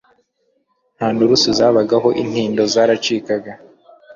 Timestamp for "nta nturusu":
0.95-1.49